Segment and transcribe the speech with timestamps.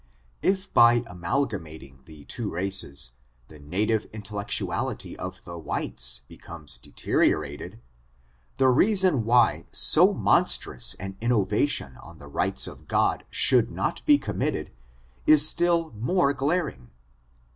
[0.41, 3.11] If by amalgating the two races,
[3.49, 7.79] the native intel> lectuality of the whites becomes deteriorated,
[8.57, 14.17] the reason why so monstrous an innovation on the rights of God should not be
[14.17, 14.71] committed,
[15.27, 16.89] is still more glaring.